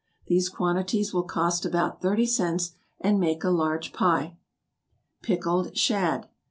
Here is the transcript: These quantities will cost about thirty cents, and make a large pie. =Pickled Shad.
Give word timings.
These 0.25 0.49
quantities 0.49 1.13
will 1.13 1.21
cost 1.21 1.63
about 1.63 2.01
thirty 2.01 2.25
cents, 2.25 2.71
and 2.99 3.19
make 3.19 3.43
a 3.43 3.51
large 3.51 3.93
pie. 3.93 4.35
=Pickled 5.21 5.77
Shad. 5.77 6.27